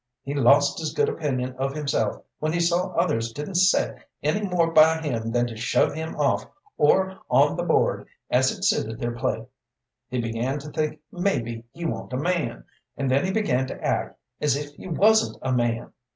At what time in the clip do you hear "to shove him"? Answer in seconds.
5.45-6.15